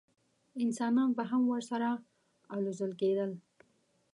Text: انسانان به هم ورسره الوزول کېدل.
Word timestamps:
انسانان 0.63 1.09
به 1.17 1.23
هم 1.31 1.43
ورسره 1.53 1.89
الوزول 2.55 2.91
کېدل. 3.01 3.31